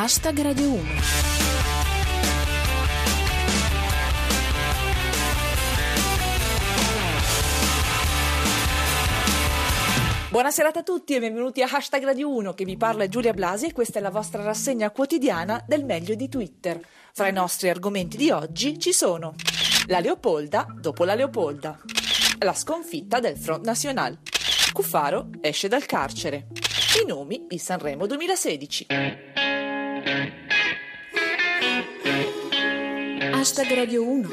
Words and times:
Hashtag 0.00 0.40
Radio 0.42 0.74
1. 0.74 0.82
Buonasera 10.28 10.68
a 10.72 10.82
tutti 10.84 11.16
e 11.16 11.18
benvenuti 11.18 11.62
a 11.62 11.68
Hashtag 11.68 12.04
Radio 12.04 12.32
1 12.32 12.54
che 12.54 12.64
vi 12.64 12.76
parla 12.76 13.08
Giulia 13.08 13.32
Blasi 13.32 13.66
e 13.66 13.72
questa 13.72 13.98
è 13.98 14.00
la 14.00 14.10
vostra 14.10 14.44
rassegna 14.44 14.92
quotidiana 14.92 15.64
del 15.66 15.84
meglio 15.84 16.14
di 16.14 16.28
Twitter. 16.28 16.80
Fra 17.12 17.26
i 17.26 17.32
nostri 17.32 17.68
argomenti 17.68 18.16
di 18.16 18.30
oggi 18.30 18.78
ci 18.78 18.92
sono 18.92 19.34
la 19.88 19.98
Leopolda 19.98 20.64
dopo 20.80 21.02
la 21.02 21.16
Leopolda, 21.16 21.76
la 22.38 22.54
sconfitta 22.54 23.18
del 23.18 23.36
Front 23.36 23.64
National, 23.64 24.16
Cuffaro 24.72 25.30
esce 25.40 25.66
dal 25.66 25.86
carcere, 25.86 26.46
i 27.02 27.04
nomi 27.04 27.46
di 27.48 27.58
Sanremo 27.58 28.06
2016. 28.06 28.86
Hashtag 33.38 33.72
Radio 33.72 34.04
1. 34.04 34.30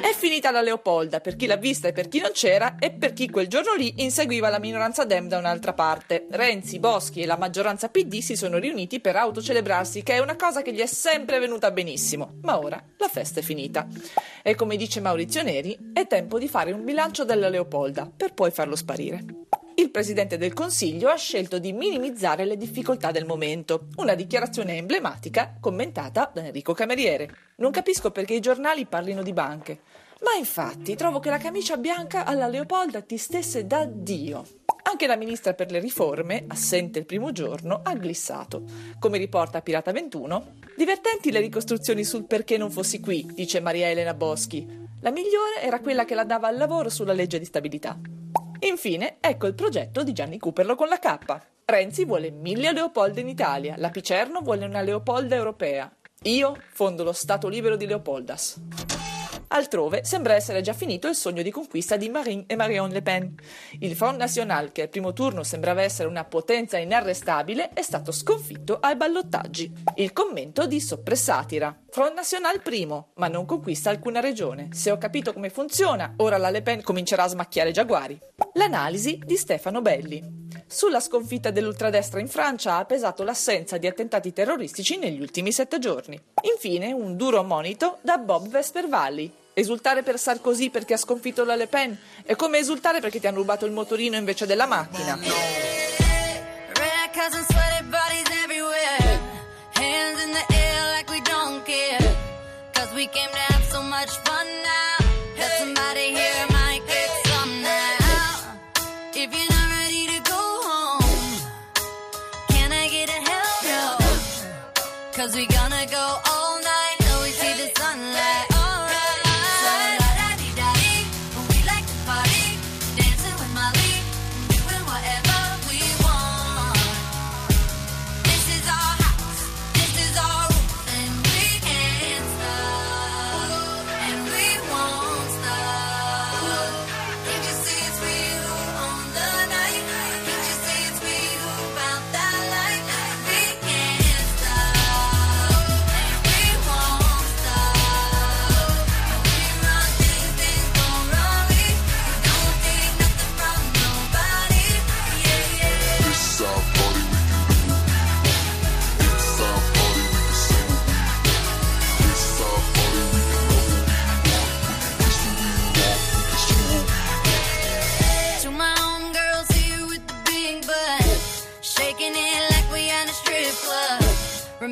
È 0.00 0.14
finita 0.14 0.50
la 0.50 0.62
Leopolda 0.62 1.20
per 1.20 1.36
chi 1.36 1.44
l'ha 1.44 1.56
vista 1.56 1.88
e 1.88 1.92
per 1.92 2.08
chi 2.08 2.20
non 2.20 2.30
c'era 2.32 2.76
e 2.78 2.90
per 2.90 3.12
chi 3.12 3.28
quel 3.28 3.48
giorno 3.48 3.74
lì 3.74 4.02
inseguiva 4.02 4.48
la 4.48 4.58
minoranza 4.58 5.04
Dem 5.04 5.28
da 5.28 5.36
un'altra 5.36 5.74
parte. 5.74 6.26
Renzi, 6.30 6.78
Boschi 6.78 7.20
e 7.20 7.26
la 7.26 7.36
maggioranza 7.36 7.90
PD 7.90 8.20
si 8.20 8.36
sono 8.36 8.56
riuniti 8.56 8.98
per 8.98 9.16
autocelebrarsi, 9.16 10.02
che 10.02 10.14
è 10.14 10.20
una 10.20 10.36
cosa 10.36 10.62
che 10.62 10.72
gli 10.72 10.80
è 10.80 10.86
sempre 10.86 11.38
venuta 11.38 11.70
benissimo. 11.70 12.38
Ma 12.40 12.58
ora 12.58 12.82
la 12.96 13.08
festa 13.08 13.40
è 13.40 13.42
finita. 13.42 13.86
E 14.42 14.54
come 14.54 14.76
dice 14.76 15.00
Maurizio 15.00 15.42
Neri, 15.42 15.76
è 15.92 16.06
tempo 16.06 16.38
di 16.38 16.48
fare 16.48 16.72
un 16.72 16.82
bilancio 16.82 17.26
della 17.26 17.50
Leopolda 17.50 18.10
per 18.16 18.32
poi 18.32 18.50
farlo 18.50 18.74
sparire 18.74 19.49
il 19.80 19.90
Presidente 19.90 20.36
del 20.36 20.52
Consiglio 20.52 21.08
ha 21.08 21.16
scelto 21.16 21.58
di 21.58 21.72
minimizzare 21.72 22.44
le 22.44 22.58
difficoltà 22.58 23.10
del 23.10 23.24
momento. 23.24 23.86
Una 23.96 24.14
dichiarazione 24.14 24.76
emblematica 24.76 25.56
commentata 25.58 26.30
da 26.34 26.44
Enrico 26.44 26.74
Cameriere. 26.74 27.30
Non 27.56 27.70
capisco 27.70 28.10
perché 28.10 28.34
i 28.34 28.40
giornali 28.40 28.84
parlino 28.84 29.22
di 29.22 29.32
banche. 29.32 29.80
Ma 30.20 30.34
infatti 30.38 30.96
trovo 30.96 31.18
che 31.18 31.30
la 31.30 31.38
camicia 31.38 31.78
bianca 31.78 32.26
alla 32.26 32.46
Leopolda 32.46 33.00
ti 33.00 33.16
stesse 33.16 33.66
da 33.66 33.86
Dio. 33.86 34.44
Anche 34.82 35.06
la 35.06 35.16
ministra 35.16 35.54
per 35.54 35.70
le 35.70 35.78
riforme, 35.78 36.44
assente 36.48 36.98
il 36.98 37.06
primo 37.06 37.32
giorno, 37.32 37.80
ha 37.82 37.94
glissato. 37.94 38.64
Come 38.98 39.16
riporta 39.16 39.62
Pirata 39.62 39.92
21, 39.92 40.56
divertenti 40.76 41.32
le 41.32 41.40
ricostruzioni 41.40 42.04
sul 42.04 42.24
perché 42.24 42.58
non 42.58 42.70
fossi 42.70 43.00
qui, 43.00 43.26
dice 43.32 43.60
Maria 43.60 43.88
Elena 43.88 44.12
Boschi. 44.12 44.88
La 45.00 45.10
migliore 45.10 45.62
era 45.62 45.80
quella 45.80 46.04
che 46.04 46.14
la 46.14 46.24
dava 46.24 46.48
al 46.48 46.58
lavoro 46.58 46.90
sulla 46.90 47.14
legge 47.14 47.38
di 47.38 47.46
stabilità. 47.46 47.98
Infine, 48.62 49.16
ecco 49.20 49.46
il 49.46 49.54
progetto 49.54 50.02
di 50.02 50.12
Gianni 50.12 50.38
Cooperlo 50.38 50.74
con 50.74 50.88
la 50.88 50.98
K. 50.98 51.18
Renzi 51.64 52.04
vuole 52.04 52.30
mille 52.30 52.72
Leopolda 52.72 53.20
in 53.20 53.28
Italia, 53.28 53.74
la 53.78 53.88
Picerno 53.88 54.40
vuole 54.40 54.66
una 54.66 54.82
Leopolda 54.82 55.34
europea. 55.34 55.90
Io 56.24 56.56
fondo 56.72 57.02
lo 57.02 57.12
Stato 57.12 57.48
libero 57.48 57.76
di 57.76 57.86
Leopoldas. 57.86 58.99
Altrove 59.52 60.04
sembra 60.04 60.34
essere 60.34 60.60
già 60.60 60.72
finito 60.72 61.08
il 61.08 61.16
sogno 61.16 61.42
di 61.42 61.50
conquista 61.50 61.96
di 61.96 62.08
Marine 62.08 62.44
e 62.46 62.54
Marion 62.54 62.90
Le 62.90 63.02
Pen. 63.02 63.34
Il 63.80 63.96
Front 63.96 64.16
National, 64.16 64.70
che 64.70 64.82
al 64.82 64.88
primo 64.88 65.12
turno 65.12 65.42
sembrava 65.42 65.82
essere 65.82 66.08
una 66.08 66.24
potenza 66.24 66.78
inarrestabile, 66.78 67.70
è 67.70 67.82
stato 67.82 68.12
sconfitto 68.12 68.78
ai 68.78 68.94
ballottaggi. 68.94 69.72
Il 69.96 70.12
commento 70.12 70.66
di 70.68 70.80
soppressatira. 70.80 71.76
Front 71.90 72.14
National 72.14 72.62
primo, 72.62 73.10
ma 73.16 73.26
non 73.26 73.44
conquista 73.44 73.90
alcuna 73.90 74.20
regione. 74.20 74.68
Se 74.70 74.92
ho 74.92 74.98
capito 74.98 75.32
come 75.32 75.50
funziona, 75.50 76.14
ora 76.18 76.36
la 76.36 76.50
Le 76.50 76.62
Pen 76.62 76.82
comincerà 76.82 77.24
a 77.24 77.28
smacchiare 77.28 77.72
giaguari. 77.72 78.16
L'analisi 78.52 79.20
di 79.24 79.36
Stefano 79.36 79.82
Belli. 79.82 80.39
Sulla 80.72 81.00
sconfitta 81.00 81.50
dell'ultradestra 81.50 82.20
in 82.20 82.28
Francia 82.28 82.76
ha 82.76 82.84
pesato 82.84 83.24
l'assenza 83.24 83.76
di 83.76 83.88
attentati 83.88 84.32
terroristici 84.32 84.98
negli 84.98 85.20
ultimi 85.20 85.50
sette 85.50 85.80
giorni. 85.80 86.18
Infine, 86.42 86.92
un 86.92 87.16
duro 87.16 87.42
monito 87.42 87.98
da 88.02 88.18
Bob 88.18 88.46
Vespervalli. 88.46 89.32
Esultare 89.52 90.04
per 90.04 90.16
Sarkozy 90.16 90.70
perché 90.70 90.94
ha 90.94 90.96
sconfitto 90.96 91.44
la 91.44 91.56
Le 91.56 91.66
Pen 91.66 91.98
è 92.24 92.36
come 92.36 92.58
esultare 92.58 93.00
perché 93.00 93.18
ti 93.18 93.26
hanno 93.26 93.38
rubato 93.38 93.66
il 93.66 93.72
motorino 93.72 94.14
invece 94.14 94.46
della 94.46 94.66
macchina. 94.66 95.18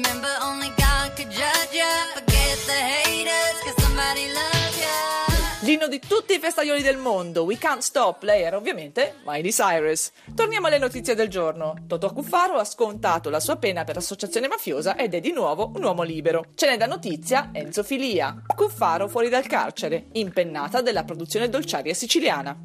Remember, 0.01 0.31
only 0.43 0.69
God 0.77 1.13
could 1.17 1.29
judge 1.29 1.73
ya. 1.73 1.91
Forget 2.15 2.59
the 2.67 2.73
haters, 2.73 3.59
cause 3.65 3.83
somebody 3.83 4.29
loves 4.33 4.79
ya. 4.79 5.67
L'inno 5.67 5.89
di 5.89 5.99
tutti 5.99 6.35
i 6.35 6.39
festaioli 6.39 6.83
del 6.83 6.99
mondo, 6.99 7.43
We 7.43 7.59
Can't 7.59 7.81
Stop, 7.81 8.23
lei 8.23 8.43
era 8.43 8.57
ovviamente 8.57 9.17
Miley 9.25 9.51
Cyrus. 9.51 10.13
Torniamo 10.37 10.69
alle 10.69 10.79
notizie 10.79 11.17
del 11.17 11.27
giorno. 11.27 11.75
Totò 11.89 12.13
Cuffaro 12.13 12.59
ha 12.59 12.65
scontato 12.65 13.29
la 13.29 13.41
sua 13.41 13.57
pena 13.57 13.83
per 13.83 13.97
associazione 13.97 14.47
mafiosa 14.47 14.95
ed 14.95 15.15
è 15.15 15.21
di 15.21 15.33
nuovo 15.33 15.73
un 15.75 15.83
uomo 15.83 16.05
libero. 16.05 16.45
Ce 16.55 16.69
n'è 16.69 16.77
da 16.77 16.87
notizia 16.87 17.51
Enzo 17.53 17.83
Filia. 17.83 18.41
Cuffaro 18.55 19.09
fuori 19.09 19.29
dal 19.29 19.49
carcere, 19.49 20.07
impennata 20.13 20.81
della 20.81 21.03
produzione 21.03 21.49
dolciaria 21.49 21.93
siciliana. 21.93 22.57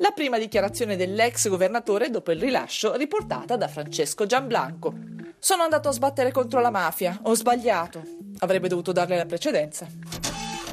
La 0.00 0.10
prima 0.10 0.38
dichiarazione 0.38 0.96
dell'ex 0.96 1.48
governatore 1.48 2.10
dopo 2.10 2.32
il 2.32 2.40
rilascio 2.40 2.96
riportata 2.96 3.56
da 3.56 3.68
Francesco 3.68 4.26
Gianblanco. 4.26 5.19
Sono 5.42 5.62
andato 5.62 5.88
a 5.88 5.92
sbattere 5.92 6.32
contro 6.32 6.60
la 6.60 6.70
mafia, 6.70 7.18
ho 7.22 7.34
sbagliato. 7.34 8.02
Avrebbe 8.40 8.68
dovuto 8.68 8.92
darle 8.92 9.16
la 9.16 9.24
precedenza. 9.24 9.86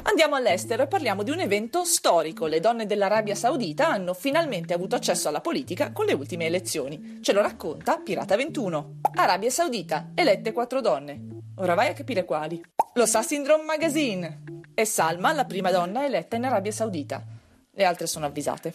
Andiamo 0.02 0.36
all'estero 0.36 0.82
e 0.82 0.86
parliamo 0.86 1.22
di 1.22 1.30
un 1.30 1.40
evento 1.40 1.84
storico. 1.84 2.46
Le 2.46 2.60
donne 2.60 2.84
dell'Arabia 2.84 3.34
Saudita 3.34 3.88
hanno 3.88 4.12
finalmente 4.12 4.74
avuto 4.74 4.94
accesso 4.94 5.28
alla 5.28 5.40
politica 5.40 5.90
con 5.92 6.04
le 6.04 6.12
ultime 6.12 6.44
elezioni. 6.44 7.20
Ce 7.22 7.32
lo 7.32 7.40
racconta 7.40 7.96
Pirata 7.96 8.36
21. 8.36 9.00
Arabia 9.14 9.48
Saudita, 9.48 10.10
elette 10.14 10.52
quattro 10.52 10.82
donne. 10.82 11.18
Ora 11.56 11.72
vai 11.72 11.88
a 11.88 11.94
capire 11.94 12.26
quali. 12.26 12.62
Lo 12.92 13.06
sa 13.06 13.22
Syndrome 13.22 13.64
Magazine. 13.64 14.42
E 14.74 14.84
Salma, 14.84 15.32
la 15.32 15.46
prima 15.46 15.70
donna 15.70 16.04
eletta 16.04 16.36
in 16.36 16.44
Arabia 16.44 16.72
Saudita. 16.72 17.24
Le 17.70 17.84
altre 17.84 18.06
sono 18.06 18.26
avvisate. 18.26 18.74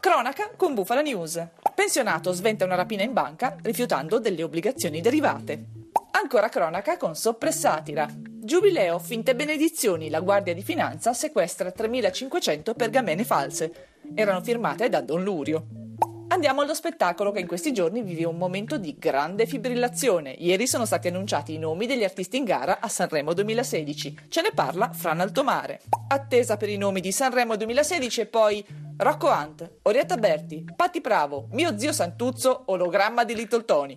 Cronaca 0.00 0.52
con 0.56 0.72
Bufala 0.72 1.02
News. 1.02 1.46
Pensionato 1.76 2.32
sventa 2.32 2.64
una 2.64 2.74
rapina 2.74 3.02
in 3.02 3.12
banca 3.12 3.54
rifiutando 3.60 4.18
delle 4.18 4.42
obbligazioni 4.42 5.02
derivate. 5.02 5.66
Ancora 6.12 6.48
cronaca 6.48 6.96
con 6.96 7.14
soppressatira. 7.14 8.08
Giubileo, 8.16 8.98
finte 8.98 9.36
benedizioni, 9.36 10.08
la 10.08 10.20
Guardia 10.20 10.54
di 10.54 10.62
Finanza 10.62 11.12
sequestra 11.12 11.70
3500 11.70 12.72
pergamene 12.72 13.24
false. 13.24 13.88
Erano 14.14 14.40
firmate 14.40 14.88
da 14.88 15.02
Don 15.02 15.22
Lurio. 15.22 15.85
Andiamo 16.28 16.60
allo 16.60 16.74
spettacolo 16.74 17.30
che 17.30 17.38
in 17.38 17.46
questi 17.46 17.72
giorni 17.72 18.02
vive 18.02 18.24
un 18.24 18.36
momento 18.36 18.78
di 18.78 18.96
grande 18.98 19.46
fibrillazione. 19.46 20.30
Ieri 20.30 20.66
sono 20.66 20.84
stati 20.84 21.08
annunciati 21.08 21.54
i 21.54 21.58
nomi 21.58 21.86
degli 21.86 22.02
artisti 22.02 22.36
in 22.36 22.44
gara 22.44 22.80
a 22.80 22.88
Sanremo 22.88 23.32
2016. 23.32 24.18
Ce 24.28 24.42
ne 24.42 24.50
parla 24.52 24.90
Fran 24.92 25.20
Altomare. 25.20 25.82
Attesa 26.08 26.56
per 26.56 26.68
i 26.68 26.76
nomi 26.76 27.00
di 27.00 27.12
Sanremo 27.12 27.56
2016 27.56 28.20
e 28.22 28.26
poi 28.26 28.64
Rocco 28.98 29.28
Hunt, 29.28 29.70
Orietta 29.82 30.16
Berti, 30.16 30.64
Patti 30.74 31.00
Bravo, 31.00 31.46
Mio 31.52 31.78
zio 31.78 31.92
Santuzzo, 31.92 32.64
ologramma 32.66 33.24
di 33.24 33.34
Little 33.34 33.64
Tony. 33.64 33.96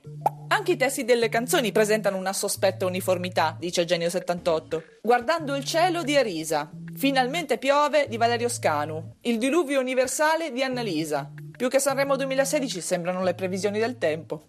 Anche 0.50 0.74
i 0.74 0.78
testi 0.78 1.06
delle 1.06 1.30
canzoni 1.30 1.72
presentano 1.72 2.18
una 2.18 2.34
sospetta 2.34 2.86
uniformità, 2.86 3.56
dice 3.60 3.86
Genio 3.86 4.10
78. 4.10 4.84
Guardando 5.02 5.56
il 5.56 5.64
cielo 5.64 6.04
di 6.04 6.16
Arisa, 6.16 6.70
Finalmente 7.00 7.58
piove 7.58 8.08
di 8.10 8.18
Valerio 8.18 8.50
Scanu, 8.50 9.16
Il 9.22 9.38
diluvio 9.38 9.80
universale 9.80 10.52
di 10.52 10.62
Annalisa. 10.62 11.32
Più 11.60 11.68
che 11.68 11.80
Sanremo 11.80 12.16
2016 12.16 12.80
sembrano 12.80 13.22
le 13.22 13.34
previsioni 13.34 13.80
del 13.80 13.98
tempo. 13.98 14.44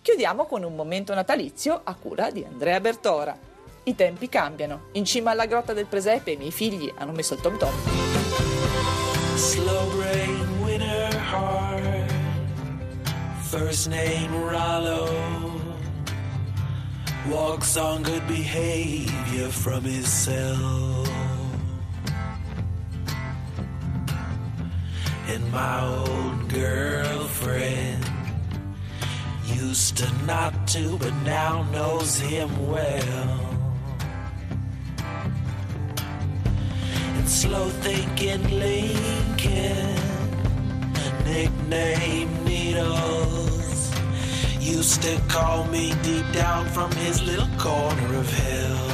Chiudiamo 0.00 0.46
con 0.46 0.62
un 0.62 0.74
momento 0.74 1.12
natalizio 1.12 1.78
a 1.84 1.94
cura 1.94 2.30
di 2.30 2.42
Andrea 2.42 2.80
Bertora. 2.80 3.36
I 3.82 3.94
tempi 3.94 4.30
cambiano. 4.30 4.84
In 4.92 5.04
cima 5.04 5.32
alla 5.32 5.44
grotta 5.44 5.74
del 5.74 5.84
presepe 5.84 6.30
i 6.30 6.36
miei 6.38 6.50
figli 6.50 6.90
hanno 6.96 7.12
messo 7.12 7.34
il 7.34 7.42
tom 7.42 7.58
tom. 7.58 7.74
Slow 9.34 9.94
brain 9.94 10.62
winter 10.62 11.14
heart. 11.14 12.10
First 13.42 13.88
name 13.88 14.30
Rollo. 14.48 15.10
Walks 17.28 17.76
on 17.76 18.00
good 18.00 18.26
behavior 18.26 19.50
from 19.50 19.84
his 19.84 20.06
cell. 20.06 21.04
And 25.26 25.50
my 25.50 25.80
old 25.82 26.48
girlfriend 26.50 28.04
used 29.46 29.96
to 29.96 30.12
not 30.26 30.68
to, 30.68 30.98
but 30.98 31.14
now 31.24 31.62
knows 31.72 32.18
him 32.20 32.50
well. 32.68 33.40
And 37.16 37.28
slow 37.28 37.70
thinking 37.70 38.42
Lincoln, 38.58 39.96
nickname 41.24 42.44
Needles, 42.44 43.94
used 44.60 45.02
to 45.02 45.18
call 45.28 45.64
me 45.64 45.94
deep 46.02 46.30
down 46.32 46.66
from 46.66 46.92
his 46.92 47.22
little 47.22 47.48
corner 47.58 48.14
of 48.16 48.30
hell. 48.30 48.93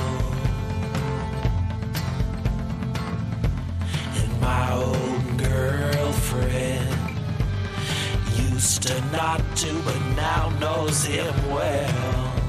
Used 8.60 8.82
to 8.82 9.00
not 9.10 9.40
to, 9.56 9.72
but 9.84 9.98
now 10.14 10.50
knows 10.60 11.02
him 11.06 11.34
well. 11.50 12.39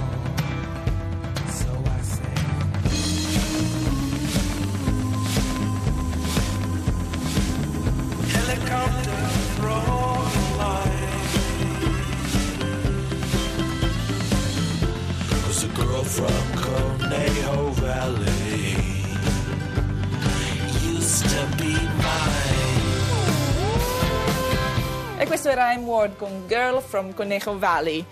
Questo 25.32 25.48
era 25.48 25.74
M-Word 25.78 26.18
con 26.18 26.46
Girl 26.46 26.82
from 26.82 27.14
Conejo 27.14 27.58
Valley. 27.58 28.06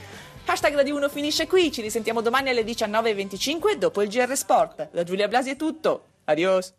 Hashtag 0.45 0.74
Radio 0.74 0.95
1 0.95 1.10
finisce 1.10 1.48
qui, 1.48 1.69
ci 1.69 1.81
risentiamo 1.81 2.21
domani 2.21 2.48
alle 2.48 2.63
19.25 2.63 3.74
dopo 3.74 4.01
il 4.01 4.07
GR 4.07 4.38
Sport. 4.38 4.88
Da 4.94 5.04
Giulia 5.04 5.27
Blasi 5.27 5.50
è 5.50 5.57
tutto, 5.57 6.04
adios! 6.24 6.74